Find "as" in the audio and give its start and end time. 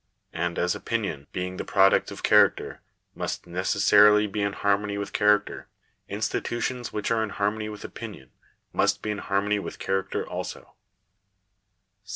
0.57-0.73